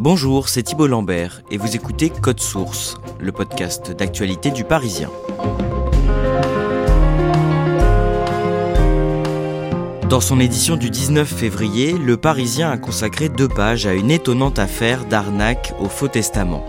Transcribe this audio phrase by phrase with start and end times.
[0.00, 5.10] Bonjour, c'est Thibault Lambert et vous écoutez Code Source, le podcast d'actualité du Parisien.
[10.08, 14.60] Dans son édition du 19 février, Le Parisien a consacré deux pages à une étonnante
[14.60, 16.64] affaire d'arnaque au faux testament.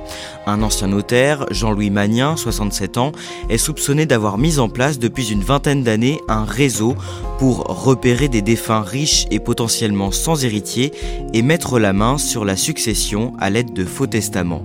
[0.49, 3.11] Un ancien notaire, Jean-Louis Magnin, 67 ans,
[3.49, 6.95] est soupçonné d'avoir mis en place depuis une vingtaine d'années un réseau
[7.37, 10.91] pour repérer des défunts riches et potentiellement sans héritiers
[11.35, 14.63] et mettre la main sur la succession à l'aide de faux testaments.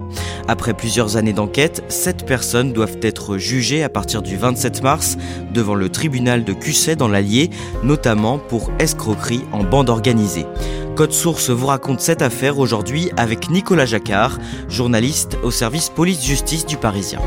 [0.49, 5.19] Après plusieurs années d'enquête, sept personnes doivent être jugées à partir du 27 mars
[5.53, 7.51] devant le tribunal de Cusset dans l'Allier,
[7.83, 10.47] notamment pour escroquerie en bande organisée.
[10.95, 16.77] Code Source vous raconte cette affaire aujourd'hui avec Nicolas Jacquard, journaliste au service police-justice du
[16.77, 17.21] Parisien.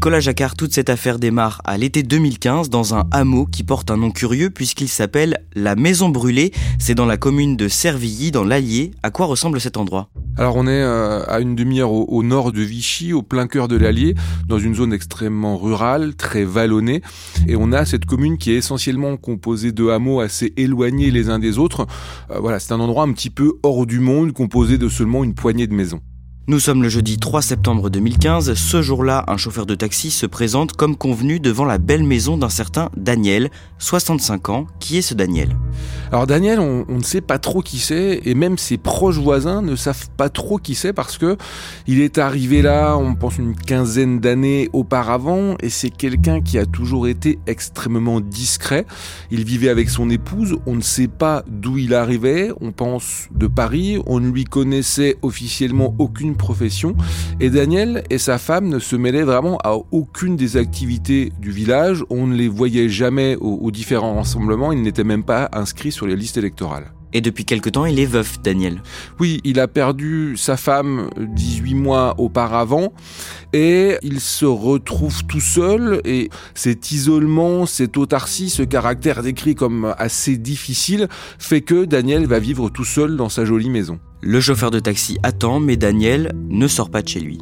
[0.00, 3.98] Nicolas Jacquard, toute cette affaire démarre à l'été 2015 dans un hameau qui porte un
[3.98, 6.52] nom curieux puisqu'il s'appelle la Maison Brûlée.
[6.78, 8.92] C'est dans la commune de Servilly, dans l'Allier.
[9.02, 10.08] À quoi ressemble cet endroit?
[10.38, 13.76] Alors on est euh, à une demi-heure au, nord de Vichy, au plein cœur de
[13.76, 14.14] l'Allier,
[14.48, 17.02] dans une zone extrêmement rurale, très vallonnée,
[17.46, 21.38] et on a cette commune qui est essentiellement composée de hameaux assez éloignés les uns
[21.38, 21.86] des autres.
[22.30, 25.34] Euh, voilà, c'est un endroit un petit peu hors du monde, composé de seulement une
[25.34, 26.00] poignée de maisons.
[26.46, 28.54] Nous sommes le jeudi 3 septembre 2015.
[28.54, 32.48] Ce jour-là, un chauffeur de taxi se présente comme convenu devant la belle maison d'un
[32.48, 34.66] certain Daniel, 65 ans.
[34.80, 35.54] Qui est ce Daniel?
[36.10, 39.76] Alors Daniel, on, ne sait pas trop qui c'est et même ses proches voisins ne
[39.76, 41.36] savent pas trop qui c'est parce que
[41.86, 46.66] il est arrivé là, on pense une quinzaine d'années auparavant et c'est quelqu'un qui a
[46.66, 48.86] toujours été extrêmement discret.
[49.30, 53.46] Il vivait avec son épouse, on ne sait pas d'où il arrivait, on pense de
[53.46, 56.96] Paris, on ne lui connaissait officiellement aucune profession.
[57.40, 62.04] Et Daniel et sa femme ne se mêlaient vraiment à aucune des activités du village.
[62.10, 64.72] On ne les voyait jamais aux, différents rassemblements.
[64.72, 66.92] Ils n'étaient même pas inscrits sur les listes électorales.
[67.12, 68.82] Et depuis quelque temps, il est veuf, Daniel.
[69.18, 72.92] Oui, il a perdu sa femme 18 mois auparavant
[73.52, 79.94] et il se retrouve tout seul et cet isolement, cette autarcie, ce caractère décrit comme
[79.98, 83.98] assez difficile fait que Daniel va vivre tout seul dans sa jolie maison.
[84.22, 87.38] Le chauffeur de taxi attend, mais Daniel ne sort pas de chez lui.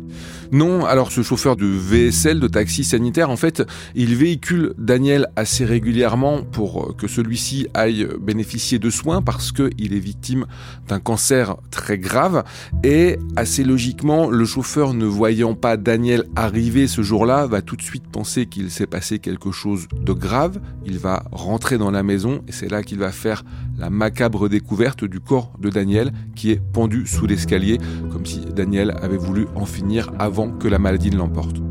[0.52, 3.64] Non, alors ce chauffeur de VSL, de taxi sanitaire, en fait,
[3.96, 9.98] il véhicule Daniel assez régulièrement pour que celui-ci aille bénéficier de soins parce qu'il est
[9.98, 10.46] victime
[10.86, 12.44] d'un cancer très grave.
[12.84, 15.97] Et assez logiquement, le chauffeur, ne voyant pas Daniel
[16.36, 20.60] arriver ce jour-là, va tout de suite penser qu'il s'est passé quelque chose de grave.
[20.84, 23.44] Il va rentrer dans la maison et c'est là qu'il va faire
[23.78, 27.78] la macabre découverte du corps de Daniel qui est pendu sous l'escalier,
[28.10, 31.67] comme si Daniel avait voulu en finir avant que la maladie ne l'emporte.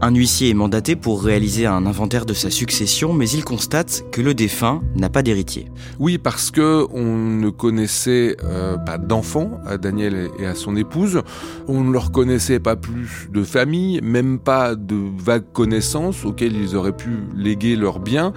[0.00, 4.20] Un huissier est mandaté pour réaliser un inventaire de sa succession, mais il constate que
[4.20, 5.66] le défunt n'a pas d'héritier.
[5.98, 11.22] Oui, parce que on ne connaissait euh, pas d'enfants à Daniel et à son épouse.
[11.66, 16.76] On ne leur connaissait pas plus de famille, même pas de vagues connaissances auxquelles ils
[16.76, 18.32] auraient pu léguer leurs biens.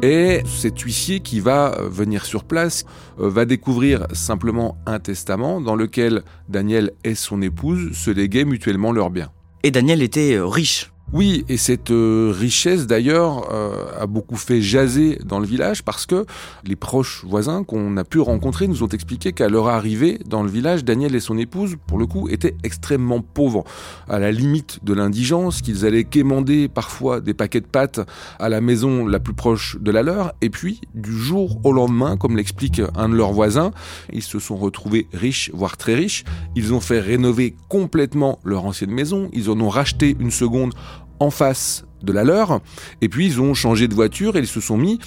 [0.00, 2.86] Et cet huissier qui va euh, venir sur place
[3.20, 8.90] euh, va découvrir simplement un testament dans lequel Daniel et son épouse se léguaient mutuellement
[8.90, 9.30] leurs biens.
[9.64, 10.93] Et Daniel était riche.
[11.14, 16.06] Oui, et cette euh, richesse d'ailleurs euh, a beaucoup fait jaser dans le village parce
[16.06, 16.26] que
[16.64, 20.50] les proches voisins qu'on a pu rencontrer nous ont expliqué qu'à leur arrivée dans le
[20.50, 23.62] village, Daniel et son épouse, pour le coup, étaient extrêmement pauvres,
[24.08, 28.00] à la limite de l'indigence, qu'ils allaient quémander parfois des paquets de pâtes
[28.40, 32.16] à la maison la plus proche de la leur, et puis du jour au lendemain,
[32.16, 33.70] comme l'explique un de leurs voisins,
[34.12, 36.24] ils se sont retrouvés riches, voire très riches,
[36.56, 40.74] ils ont fait rénover complètement leur ancienne maison, ils en ont racheté une seconde
[41.20, 42.60] en face de la leur.
[43.00, 44.98] Et puis ils ont changé de voiture et ils se sont mis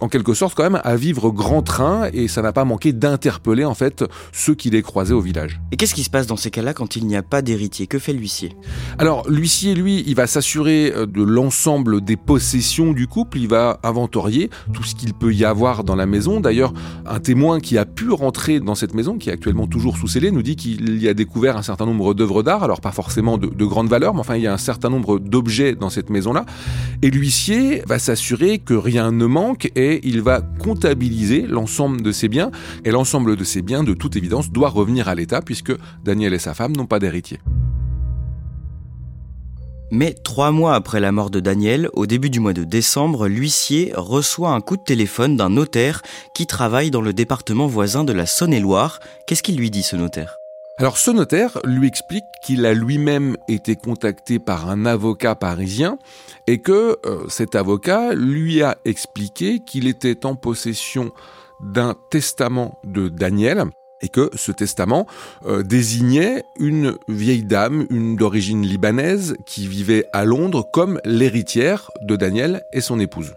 [0.00, 3.64] en quelque sorte quand même à vivre grand train et ça n'a pas manqué d'interpeller
[3.64, 5.60] en fait ceux qui les croisaient au village.
[5.72, 7.86] Et qu'est-ce qui se passe dans ces cas-là quand il n'y a pas d'héritier?
[7.86, 8.56] Que fait l'huissier?
[8.98, 13.78] Alors l'huissier lui, il va s'assurer euh, de l'ensemble des possessions du couple, il va
[13.82, 16.40] inventorier tout ce qu'il peut y avoir dans la maison.
[16.40, 16.72] D'ailleurs,
[17.06, 20.30] un témoin qui a pu rentrer dans cette maison qui est actuellement toujours sous scellé
[20.30, 23.46] nous dit qu'il y a découvert un certain nombre d'œuvres d'art, alors pas forcément de,
[23.46, 26.44] de grande valeur, mais enfin il y a un certain nombre d'objets dans cette maison-là
[27.02, 32.28] et l'huissier va s'assurer que rien ne manque et il va comptabiliser l'ensemble de ses
[32.28, 32.50] biens.
[32.84, 35.72] Et l'ensemble de ses biens, de toute évidence, doit revenir à l'État puisque
[36.04, 37.40] Daniel et sa femme n'ont pas d'héritier.
[39.90, 43.92] Mais trois mois après la mort de Daniel, au début du mois de décembre, l'huissier
[43.94, 46.02] reçoit un coup de téléphone d'un notaire
[46.34, 48.98] qui travaille dans le département voisin de la Saône-et-Loire.
[49.26, 50.34] Qu'est-ce qu'il lui dit ce notaire?
[50.76, 55.98] Alors ce notaire lui explique qu'il a lui-même été contacté par un avocat parisien
[56.48, 61.12] et que euh, cet avocat lui a expliqué qu'il était en possession
[61.60, 63.66] d'un testament de Daniel
[64.02, 65.06] et que ce testament
[65.46, 72.16] euh, désignait une vieille dame, une d'origine libanaise, qui vivait à Londres comme l'héritière de
[72.16, 73.34] Daniel et son épouse.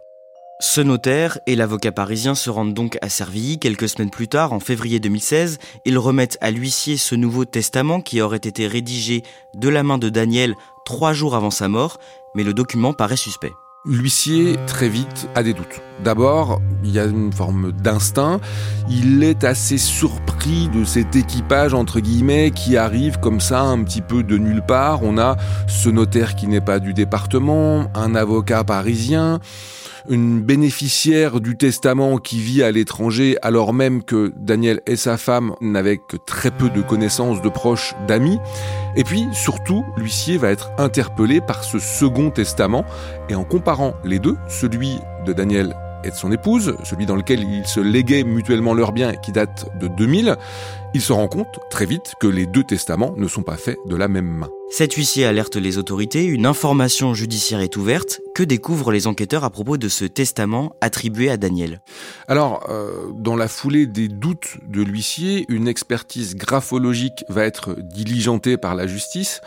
[0.60, 4.60] Ce notaire et l'avocat parisien se rendent donc à Servilly quelques semaines plus tard, en
[4.60, 5.60] février 2016.
[5.86, 9.22] Ils remettent à l'huissier ce nouveau testament qui aurait été rédigé
[9.54, 12.00] de la main de Daniel trois jours avant sa mort,
[12.34, 13.52] mais le document paraît suspect.
[13.86, 15.80] L'huissier, très vite, a des doutes.
[16.04, 18.42] D'abord, il y a une forme d'instinct.
[18.90, 24.02] Il est assez surpris de cet équipage, entre guillemets, qui arrive comme ça, un petit
[24.02, 25.04] peu de nulle part.
[25.04, 25.38] On a
[25.68, 29.40] ce notaire qui n'est pas du département, un avocat parisien
[30.10, 35.54] une bénéficiaire du testament qui vit à l'étranger alors même que Daniel et sa femme
[35.62, 38.40] n'avaient que très peu de connaissances, de proches, d'amis.
[38.96, 42.86] Et puis, surtout, l'huissier va être interpellé par ce second testament
[43.30, 47.42] et en comparant les deux, celui de Daniel et de son épouse, celui dans lequel
[47.42, 50.38] ils se léguaient mutuellement leurs biens qui date de 2000,
[50.94, 53.96] il se rend compte très vite que les deux testaments ne sont pas faits de
[53.96, 54.50] la même main.
[54.70, 58.20] Cet huissier alerte les autorités, une information judiciaire est ouverte.
[58.36, 61.82] Que découvrent les enquêteurs à propos de ce testament attribué à Daniel?
[62.28, 68.58] Alors, euh, dans la foulée des doutes de l'huissier, une expertise graphologique va être diligentée
[68.58, 69.40] par la justice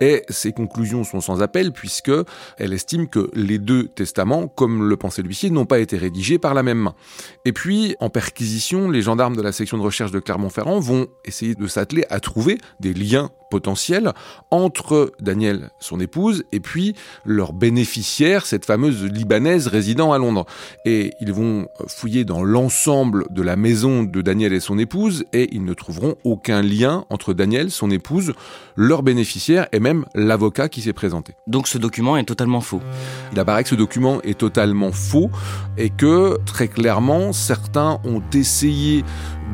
[0.00, 2.12] et ses conclusions sont sans appel puisque
[2.56, 6.54] elle estime que les deux testaments, comme le pensait l'huissier, n'ont pas été rédigés par
[6.54, 6.94] la même main.
[7.44, 11.54] Et puis, en perquisition, les gendarmes de la section de recherche de Clermont-Ferrand vont essayer
[11.54, 14.12] de s'atteler à trouver des liens potentiels
[14.50, 20.46] entre Daniel, son épouse, et puis leur bénéficiaire, cette fameuse Libanaise résidant à Londres.
[20.84, 25.48] Et ils vont fouiller dans l'ensemble de la maison de Daniel et son épouse, et
[25.52, 28.32] ils ne trouveront aucun lien entre Daniel, son épouse,
[28.76, 31.34] leur bénéficiaire et même l'avocat qui s'est présenté.
[31.46, 32.80] Donc ce document est totalement faux.
[33.32, 35.30] Il apparaît que ce document est totalement faux
[35.76, 39.04] et que très clairement certains ont essayé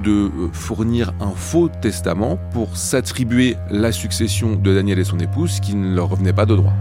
[0.03, 5.75] de fournir un faux testament pour s'attribuer la succession de Daniel et son épouse qui
[5.75, 6.75] ne leur revenait pas de droit.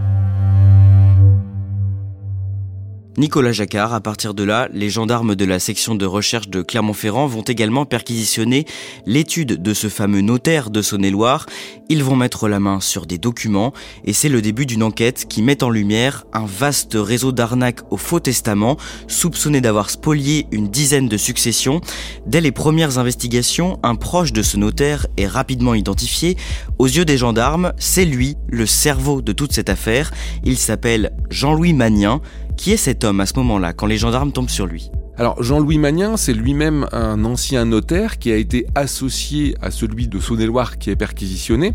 [3.16, 3.94] Nicolas Jacquard.
[3.94, 7.84] À partir de là, les gendarmes de la section de recherche de Clermont-Ferrand vont également
[7.86, 8.64] perquisitionner
[9.06, 11.46] l'étude de ce fameux notaire de Saône-et-Loire.
[11.88, 13.72] Ils vont mettre la main sur des documents
[14.04, 17.96] et c'est le début d'une enquête qui met en lumière un vaste réseau d'arnaques au
[17.96, 18.76] faux testament,
[19.06, 21.80] soupçonné d'avoir spolié une dizaine de successions.
[22.26, 26.36] Dès les premières investigations, un proche de ce notaire est rapidement identifié.
[26.78, 30.10] Aux yeux des gendarmes, c'est lui, le cerveau de toute cette affaire.
[30.44, 32.20] Il s'appelle Jean-Louis Magnin.
[32.56, 34.90] Qui est cet homme à ce moment-là, quand les gendarmes tombent sur lui?
[35.16, 40.18] Alors Jean-Louis Magnin, c'est lui-même un ancien notaire qui a été associé à celui de
[40.18, 41.74] Saône-et-Loire qui est perquisitionné.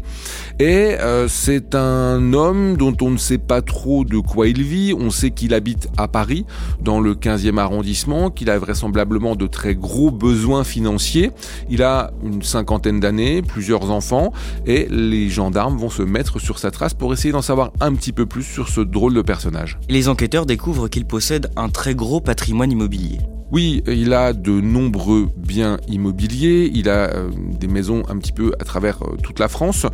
[0.60, 4.94] Et euh, c'est un homme dont on ne sait pas trop de quoi il vit.
[4.94, 6.46] On sait qu'il habite à Paris,
[6.82, 11.32] dans le 15e arrondissement, qu'il a vraisemblablement de très gros besoins financiers.
[11.70, 14.34] Il a une cinquantaine d'années, plusieurs enfants,
[14.66, 18.12] et les gendarmes vont se mettre sur sa trace pour essayer d'en savoir un petit
[18.12, 19.80] peu plus sur ce drôle de personnage.
[19.88, 23.20] Les enquêteurs découvrent qu'il possède un très gros patrimoine immobilier.
[23.52, 28.52] Oui, il a de nombreux biens immobiliers, il a euh, des maisons un petit peu
[28.60, 29.88] à travers euh, toute la France,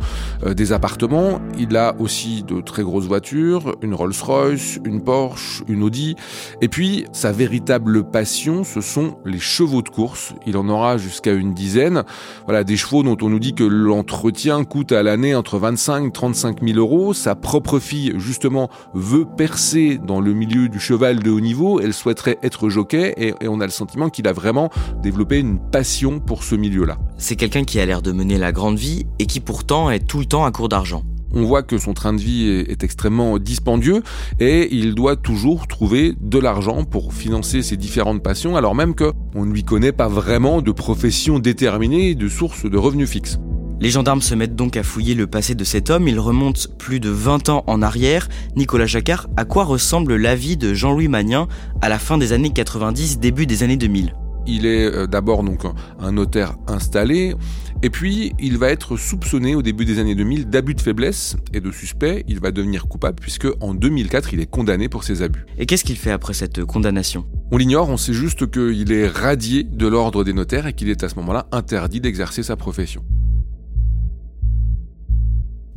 [0.44, 5.82] euh, des appartements, il a aussi de très grosses voitures, une Rolls-Royce, une Porsche, une
[5.82, 6.16] Audi,
[6.60, 11.32] et puis sa véritable passion, ce sont les chevaux de course, il en aura jusqu'à
[11.32, 12.02] une dizaine,
[12.44, 16.12] voilà, des chevaux dont on nous dit que l'entretien coûte à l'année entre 25 et
[16.12, 21.30] 35 000 euros, sa propre fille justement veut percer dans le milieu du cheval de
[21.30, 23.14] haut niveau, elle souhaiterait être jockey,
[23.48, 24.70] on a le sentiment qu'il a vraiment
[25.02, 26.98] développé une passion pour ce milieu-là.
[27.18, 30.18] C'est quelqu'un qui a l'air de mener la grande vie et qui pourtant est tout
[30.18, 31.02] le temps à court d'argent.
[31.32, 34.02] On voit que son train de vie est, extrêmement dispendieux
[34.38, 39.44] et il doit toujours trouver de l'argent pour financer ses différentes passions alors même qu'on
[39.44, 43.38] ne lui connaît pas vraiment de profession déterminée et de source de revenus fixes.
[43.78, 46.98] Les gendarmes se mettent donc à fouiller le passé de cet homme, ils remontent plus
[46.98, 48.28] de 20 ans en arrière.
[48.56, 51.46] Nicolas Jacquard, à quoi ressemble la vie de Jean-Louis Magnin
[51.82, 54.14] à la fin des années 90, début des années 2000
[54.48, 55.62] il est euh, d'abord donc
[55.98, 57.34] un notaire installé,
[57.82, 61.60] et puis il va être soupçonné au début des années 2000 d'abus de faiblesse et
[61.60, 62.24] de suspect.
[62.28, 65.44] Il va devenir coupable puisque en 2004 il est condamné pour ses abus.
[65.58, 67.26] Et qu'est-ce qu'il fait après cette condamnation?
[67.50, 71.02] On l'ignore, on sait juste qu'il est radié de l'ordre des notaires et qu'il est
[71.04, 73.04] à ce moment-là interdit d'exercer sa profession.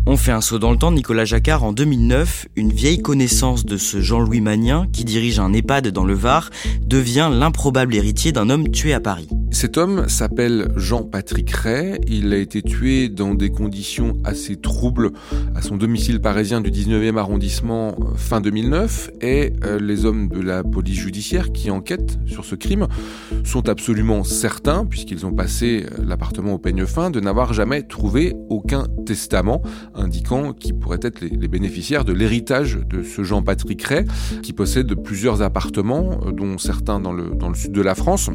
[0.05, 3.77] On fait un saut dans le temps, Nicolas Jacquard, en 2009, une vieille connaissance de
[3.77, 6.49] ce Jean-Louis Magnin, qui dirige un EHPAD dans le Var,
[6.85, 9.27] devient l'improbable héritier d'un homme tué à Paris.
[9.51, 11.99] Cet homme s'appelle Jean-Patrick Ray.
[12.07, 15.11] Il a été tué dans des conditions assez troubles
[15.55, 19.09] à son domicile parisien du 19e arrondissement euh, fin 2009.
[19.21, 22.87] Et euh, les hommes de la police judiciaire qui enquêtent sur ce crime
[23.43, 28.35] sont absolument certains, puisqu'ils ont passé euh, l'appartement au peigne fin, de n'avoir jamais trouvé
[28.49, 29.63] aucun testament
[29.99, 34.05] indiquant qui pourraient être les, bénéficiaires de l'héritage de ce Jean-Patrick Ray,
[34.43, 38.29] qui possède plusieurs appartements, dont certains dans le, dans le sud de la France,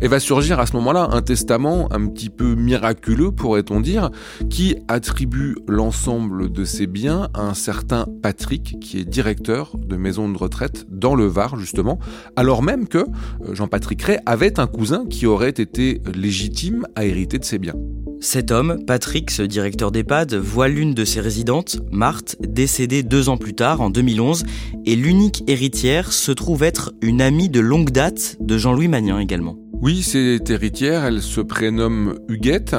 [0.00, 4.10] et va surgir à ce moment-là un testament un petit peu miraculeux, pourrait-on dire,
[4.50, 10.28] qui attribue l'ensemble de ses biens à un certain Patrick, qui est directeur de maison
[10.28, 11.98] de retraite dans le Var, justement,
[12.36, 17.38] alors même que euh, Jean-Patrick Ray avait un cousin qui aurait été légitime à hériter
[17.38, 17.74] de ses biens.
[18.20, 23.36] Cet homme, Patrick, ce directeur d'EHPAD, voit l'une de ses résidentes, Marthe, décédée deux ans
[23.36, 24.44] plus tard, en 2011,
[24.86, 29.56] et l'unique héritière se trouve être une amie de longue date de Jean-Louis Magnin également.
[29.80, 32.74] Oui, c'est héritière, elle se prénomme Huguette.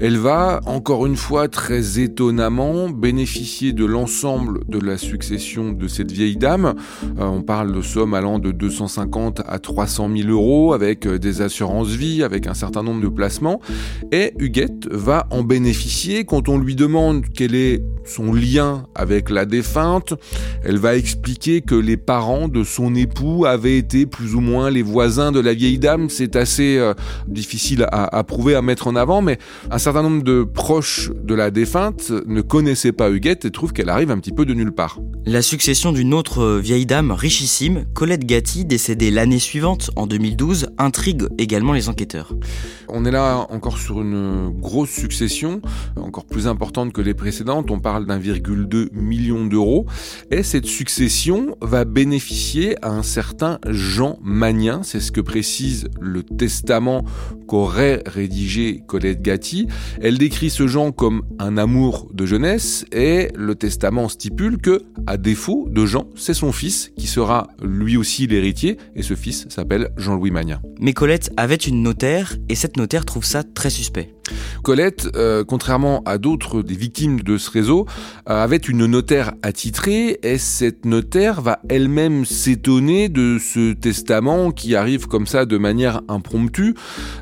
[0.00, 6.10] Elle va, encore une fois, très étonnamment, bénéficier de l'ensemble de la succession de cette
[6.10, 6.74] vieille dame.
[7.18, 11.42] Euh, on parle de sommes allant de 250 à 300 000 euros, avec euh, des
[11.42, 13.60] assurances vie, avec un certain nombre de placements.
[14.10, 19.44] Et Huguette va en bénéficier quand on lui demande quel est son lien avec la
[19.44, 20.14] défunte.
[20.64, 24.82] Elle va expliquer que les parents de son époux avaient été plus ou moins les
[24.82, 26.94] voisins de la vieille dame assez euh,
[27.26, 29.38] difficile à, prouver, à mettre en avant, mais
[29.70, 33.88] un certain nombre de proches de la défunte ne connaissaient pas Huguette et trouvent qu'elle
[33.88, 35.00] arrive un petit peu de nulle part.
[35.26, 40.70] La succession d'une autre euh, vieille dame richissime, Colette Gatti, décédée l'année suivante, en 2012,
[40.78, 42.34] intrigue également les enquêteurs.
[42.88, 45.60] On est là encore sur une grosse succession,
[45.96, 49.86] encore plus importante que les précédentes, on parle d'1,2 million d'euros,
[50.30, 56.19] et cette succession va bénéficier à un certain Jean Magnin, c'est ce que précise le
[56.22, 57.04] testament
[57.46, 59.66] qu'aurait rédigé Colette Gatti.
[60.00, 65.16] Elle décrit ce Jean comme un amour de jeunesse et le testament stipule que, à
[65.16, 69.90] défaut de Jean, c'est son fils qui sera lui aussi l'héritier et ce fils s'appelle
[69.96, 70.60] Jean-Louis Magnin.
[70.80, 74.14] Mais Colette avait une notaire et cette notaire trouve ça très suspect.
[74.62, 77.86] Colette, euh, contrairement à d'autres des victimes de ce réseau,
[78.28, 84.74] euh, avait une notaire attitrée et cette notaire va elle-même s'étonner de ce testament qui
[84.74, 86.74] arrive comme ça de manière impromptue?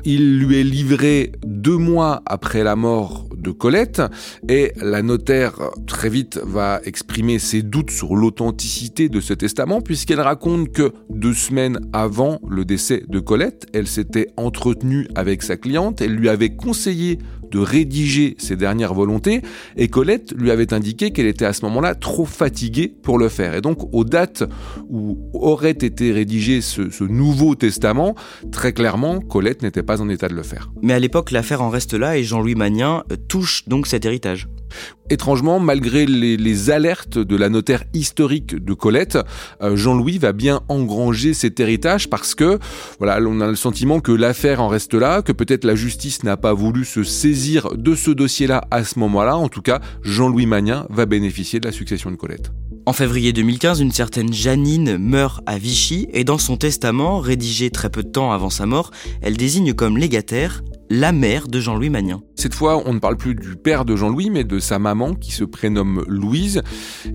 [0.05, 4.01] Il lui est livré deux mois après la mort de Colette.
[4.47, 5.55] Et la notaire
[5.87, 11.33] très vite va exprimer ses doutes sur l'authenticité de ce testament puisqu'elle raconte que deux
[11.33, 16.55] semaines avant le décès de Colette, elle s'était entretenue avec sa cliente, elle lui avait
[16.55, 17.19] conseillé
[17.51, 19.41] de rédiger ses dernières volontés
[19.77, 23.55] et Colette lui avait indiqué qu'elle était à ce moment-là trop fatiguée pour le faire.
[23.55, 24.43] Et donc aux dates
[24.89, 28.15] où aurait été rédigé ce, nouveau testament,
[28.51, 30.71] très clairement, Colette n'était pas en état de le faire.
[30.81, 34.47] Mais à l'époque, l'affaire en reste là et Jean-Louis Magnin touche donc cet héritage.
[35.11, 39.17] Étrangement, malgré les, alertes de la notaire historique de Colette,
[39.61, 42.59] euh, Jean-Louis va bien engranger cet héritage parce que,
[42.99, 46.37] voilà, on a le sentiment que l'affaire en reste là, que peut-être la justice n'a
[46.37, 49.35] pas voulu se saisir de ce dossier-là à ce moment-là.
[49.35, 52.51] En tout cas, Jean-Louis Magnin va bénéficier de la succession de Colette.
[52.85, 57.89] En février 2015, une certaine Janine meurt à Vichy et dans son testament, rédigé très
[57.89, 62.21] peu de temps avant sa mort, elle désigne comme légataire la mère de Jean-Louis Magnin.
[62.35, 65.31] Cette fois, on ne parle plus du père de Jean-Louis, mais de sa maman qui
[65.31, 66.61] se prénomme Louise.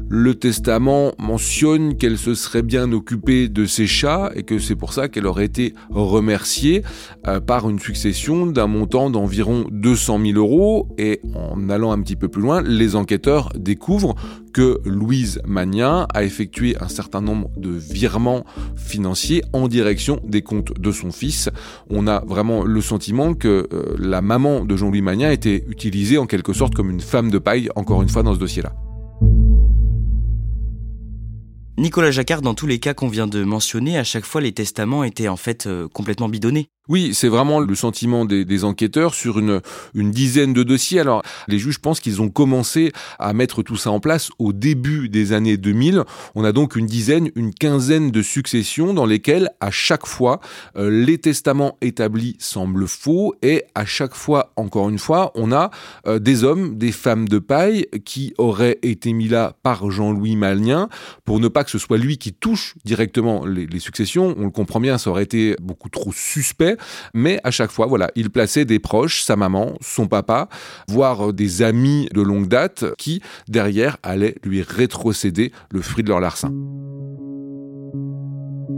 [0.09, 4.93] Le testament mentionne qu'elle se serait bien occupée de ses chats et que c'est pour
[4.93, 6.83] ça qu'elle aurait été remerciée
[7.27, 10.89] euh, par une succession d'un montant d'environ 200 000 euros.
[10.99, 14.15] Et en allant un petit peu plus loin, les enquêteurs découvrent
[14.53, 18.45] que Louise Magnin a effectué un certain nombre de virements
[18.77, 21.51] financiers en direction des comptes de son fils.
[21.91, 26.27] On a vraiment le sentiment que euh, la maman de Jean-Louis Magnin était utilisée en
[26.27, 28.73] quelque sorte comme une femme de paille, encore une fois, dans ce dossier-là.
[31.77, 35.03] Nicolas Jacquard, dans tous les cas qu'on vient de mentionner, à chaque fois les testaments
[35.03, 36.69] étaient en fait euh, complètement bidonnés.
[36.87, 39.63] Oui, c'est vraiment le sentiment des, enquêteurs sur une,
[39.95, 41.01] dizaine de dossiers.
[41.01, 45.09] Alors, les juges pensent qu'ils ont commencé à mettre tout ça en place au début
[45.09, 46.05] des années 2000.
[46.35, 50.41] On a donc une dizaine, une quinzaine de successions dans lesquelles, à chaque fois,
[50.77, 55.71] euh, les testaments établis semblent faux et à chaque fois, encore une fois, on a
[56.07, 60.91] euh, des hommes, des femmes de paille qui auraient été mis là par Jean-Louis Malnien
[61.25, 64.35] pour ne pas que ce soit lui qui touche directement les successions.
[64.37, 66.74] On le comprend bien, ça aurait été beaucoup trop suspect
[67.13, 70.49] mais à chaque fois, voilà, il plaçait des proches, sa maman, son papa,
[70.89, 76.21] voire des amis de longue date qui, derrière, allaient lui rétrocéder le fruit de leur
[76.21, 76.53] larcin.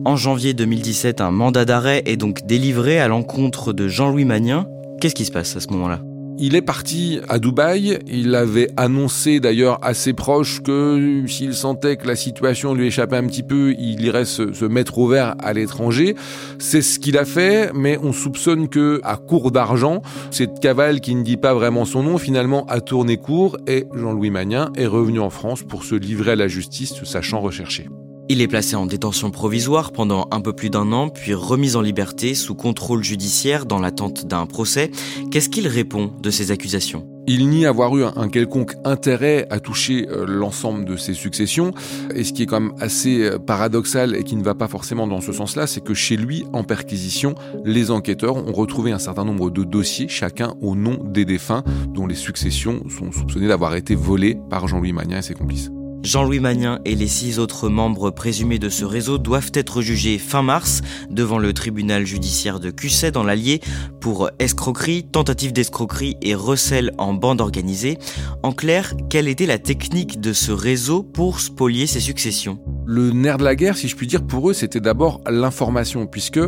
[0.05, 4.67] En janvier 2017, un mandat d'arrêt est donc délivré à l'encontre de Jean-Louis Magnin.
[5.01, 6.01] Qu'est-ce qui se passe à ce moment-là?
[6.39, 7.99] Il est parti à Dubaï.
[8.07, 13.17] Il avait annoncé d'ailleurs à ses proches que s'il sentait que la situation lui échappait
[13.17, 16.15] un petit peu, il irait se, mettre au vert à l'étranger.
[16.59, 21.15] C'est ce qu'il a fait, mais on soupçonne que, à court d'argent, cette cavale qui
[21.15, 25.21] ne dit pas vraiment son nom, finalement a tourné court et Jean-Louis Magnin est revenu
[25.21, 27.89] en France pour se livrer à la justice, sachant recherché.
[28.29, 31.81] Il est placé en détention provisoire pendant un peu plus d'un an, puis remis en
[31.81, 34.91] liberté sous contrôle judiciaire dans l'attente d'un procès.
[35.31, 37.07] Qu'est-ce qu'il répond de ces accusations?
[37.29, 41.73] Il nie avoir eu un quelconque intérêt à toucher euh, l'ensemble de ses successions.
[42.15, 45.07] Et ce qui est quand même assez euh, paradoxal et qui ne va pas forcément
[45.07, 49.25] dans ce sens-là, c'est que chez lui, en perquisition, les enquêteurs ont retrouvé un certain
[49.25, 53.95] nombre de dossiers, chacun au nom des défunts, dont les successions sont soupçonnées d'avoir été
[53.95, 55.71] volées par Jean-Louis Magnin et ses complices.
[56.07, 60.41] Jean-Louis Magnin et les six autres membres présumés de ce réseau doivent être jugés fin
[60.41, 63.61] mars devant le tribunal judiciaire de Cusset dans l'Allier
[64.01, 67.99] pour escroquerie, tentative d'escroquerie et recel en bande organisée.
[68.45, 72.61] En clair, quelle était la technique de ce réseau pour spolier ses successions?
[72.89, 76.39] Le nerf de la guerre, si je puis dire, pour eux, c'était d'abord l'information, puisque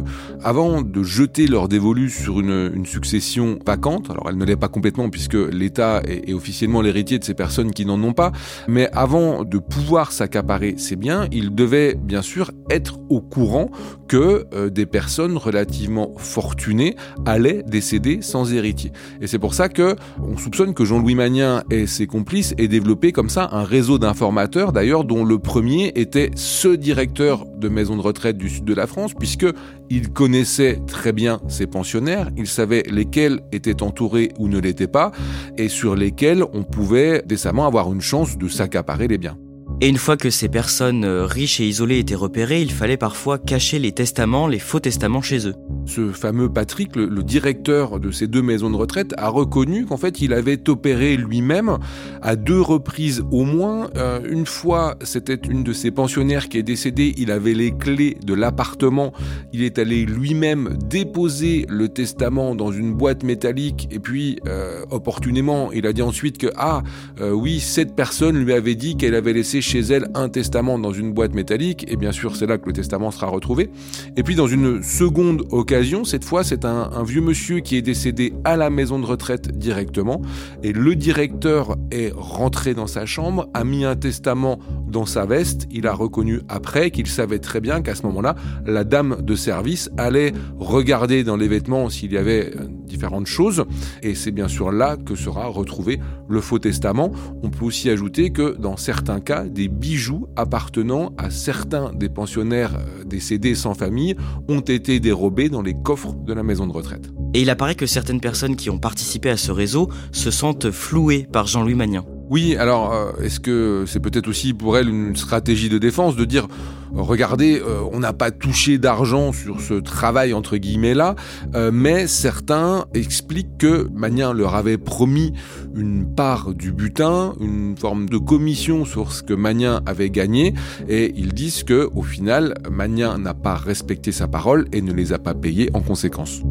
[0.45, 5.11] avant de jeter leur dévolu sur une, succession vacante, alors elle ne l'est pas complètement
[5.11, 8.31] puisque l'État est, officiellement l'héritier de ces personnes qui n'en ont pas,
[8.69, 13.71] mais avant de pouvoir s'accaparer ces biens, ils devaient bien sûr être au courant
[14.07, 18.93] que euh, des personnes relativement fortunées allaient décéder sans héritier.
[19.21, 23.13] Et c'est pour ça que on soupçonne que Jean-Louis Magnin et ses complices aient développé
[23.13, 28.03] comme ça un réseau d'informateurs, d'ailleurs dont le premier était ce directeur de maison de
[28.03, 29.47] retraite du sud de la France, puisque
[29.91, 35.13] il connaissait très bien ses pensionnaires, il savait lesquels étaient entourés ou ne l'étaient pas,
[35.57, 39.38] et sur lesquels on pouvait décemment avoir une chance de s'accaparer les biens.
[39.81, 43.39] Et une fois que ces personnes euh, riches et isolées étaient repérées, il fallait parfois
[43.39, 45.55] cacher les testaments, les faux testaments chez eux.
[45.87, 50.21] Ce fameux Patrick, le, directeur de ces deux maisons de retraite, a reconnu qu'en fait
[50.21, 51.79] il avait opéré lui-même
[52.23, 53.89] à deux reprises au moins.
[53.97, 58.17] Euh, une fois, c'était une de ses pensionnaires qui est décédée, il avait les clés
[58.27, 59.13] de l'appartement,
[59.53, 65.71] il est allé lui-même déposer le testament dans une boîte métallique et puis euh, opportunément
[65.71, 66.83] il a dit ensuite que ah
[67.21, 71.13] oui cette personne lui avait dit qu'elle avait laissé chez elle un testament dans une
[71.13, 73.69] boîte métallique, et bien sûr c'est là que le testament sera retrouvé.
[74.17, 78.33] Et puis dans une seconde occasion, cette fois c'est un, vieux monsieur qui est décédé
[78.45, 80.23] à la maison de retraite directement,
[80.63, 85.67] et le directeur est rentré dans sa chambre, a mis un testament dans sa veste,
[85.71, 89.91] il a reconnu après qu'il savait très bien qu'à ce moment-là, la dame de service
[89.99, 93.67] allait regarder dans les vêtements s'il y avait euh, différentes choses,
[94.03, 97.13] et c'est bien sûr là que sera retrouvé le faux testament.
[97.43, 102.77] On peut aussi ajouter que dans certains cas, des bijoux appartenant à certains des pensionnaires
[102.77, 104.15] euh, décédés sans famille
[104.49, 107.11] ont été dérobés dans les coffres de la maison de retraite.
[107.35, 111.27] Et il apparaît que certaines personnes qui ont participé à ce réseau se sentent flouées
[111.33, 112.05] par Jean-Louis Magnin.
[112.31, 116.27] Oui, alors euh, est-ce que c'est peut-être aussi pour elle une stratégie de défense de
[116.27, 116.47] dire
[116.95, 121.15] regardez, euh, on n'a pas touché d'argent sur ce travail entre guillemets là,
[121.55, 125.33] euh, mais certains expliquent que Magnin leur avait promis
[125.75, 130.55] une part du butin, une forme de commission sur ce que Magnin avait gagné,
[130.89, 135.13] et ils disent que au final Magnin n'a pas respecté sa parole et ne les
[135.13, 136.43] a pas payés en conséquence.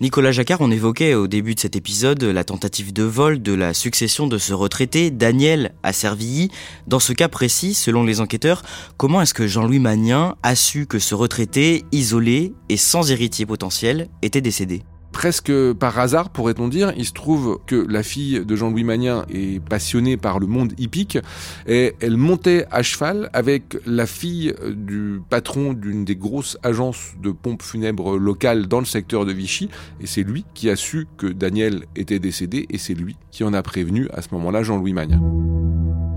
[0.00, 3.74] Nicolas Jacquard, on évoquait au début de cet épisode la tentative de vol de la
[3.74, 6.52] succession de ce retraité, Daniel à Servilly.
[6.86, 8.62] Dans ce cas précis, selon les enquêteurs,
[8.96, 14.08] comment est-ce que Jean-Louis Magnin a su que ce retraité, isolé et sans héritier potentiel,
[14.22, 14.84] était décédé?
[15.18, 16.92] Presque par hasard, pourrait-on dire.
[16.96, 21.18] Il se trouve que la fille de Jean-Louis Magnin est passionnée par le monde hippique
[21.66, 27.32] et elle montait à cheval avec la fille du patron d'une des grosses agences de
[27.32, 31.26] pompes funèbres locales dans le secteur de Vichy et c'est lui qui a su que
[31.26, 35.47] Daniel était décédé et c'est lui qui en a prévenu à ce moment-là Jean-Louis Magnin.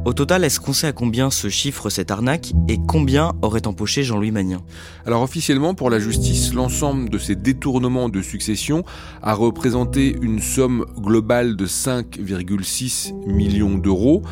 [0.03, 4.01] Au total, est-ce qu'on sait à combien se chiffre cette arnaque et combien aurait empoché
[4.01, 4.63] Jean-Louis Magnin?
[5.05, 8.83] Alors officiellement, pour la justice, l'ensemble de ces détournements de succession
[9.21, 14.23] a représenté une somme globale de 5,6 millions d'euros.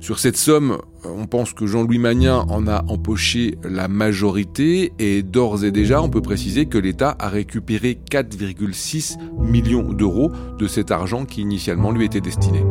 [0.00, 5.64] Sur cette somme, on pense que Jean-Louis Magnin en a empoché la majorité et d'ores
[5.64, 11.24] et déjà, on peut préciser que l'État a récupéré 4,6 millions d'euros de cet argent
[11.24, 12.62] qui initialement lui était destiné.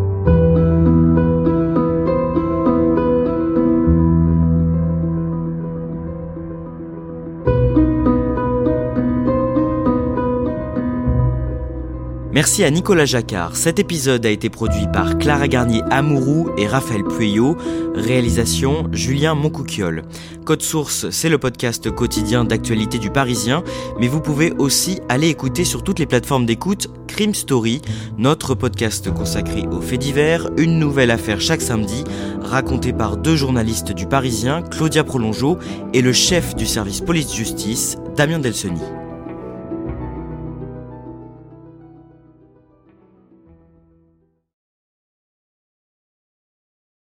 [12.35, 13.55] Merci à Nicolas Jacquard.
[13.55, 17.55] Cet épisode a été produit par Clara Garnier Amourou et Raphaël Pueyo.
[17.95, 20.01] Réalisation Julien Moncouquiole.
[20.43, 23.63] Code Source, c'est le podcast quotidien d'actualité du Parisien,
[24.01, 27.81] mais vous pouvez aussi aller écouter sur toutes les plateformes d'écoute Crime Story,
[28.17, 32.03] notre podcast consacré aux faits divers, une nouvelle affaire chaque samedi,
[32.41, 35.57] racontée par deux journalistes du Parisien, Claudia Prolongeau
[35.93, 38.81] et le chef du service police-justice, Damien Delseny.